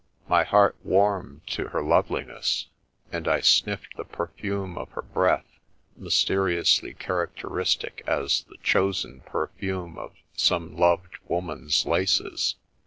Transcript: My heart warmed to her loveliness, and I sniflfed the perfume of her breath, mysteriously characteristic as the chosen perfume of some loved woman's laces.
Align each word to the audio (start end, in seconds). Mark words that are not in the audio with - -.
My 0.27 0.43
heart 0.43 0.75
warmed 0.83 1.45
to 1.51 1.67
her 1.67 1.83
loveliness, 1.83 2.65
and 3.11 3.27
I 3.27 3.39
sniflfed 3.41 3.95
the 3.97 4.03
perfume 4.03 4.75
of 4.75 4.89
her 4.93 5.03
breath, 5.03 5.45
mysteriously 5.95 6.95
characteristic 6.95 8.03
as 8.07 8.43
the 8.49 8.57
chosen 8.63 9.19
perfume 9.27 9.99
of 9.99 10.15
some 10.35 10.75
loved 10.75 11.19
woman's 11.27 11.85
laces. 11.85 12.55